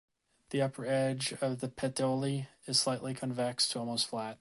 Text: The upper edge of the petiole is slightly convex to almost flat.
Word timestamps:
The 0.49 0.63
upper 0.63 0.83
edge 0.87 1.33
of 1.41 1.59
the 1.59 1.67
petiole 1.69 2.47
is 2.65 2.79
slightly 2.79 3.13
convex 3.13 3.67
to 3.69 3.79
almost 3.79 4.07
flat. 4.07 4.39